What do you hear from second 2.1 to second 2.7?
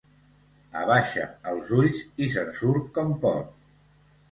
i se'n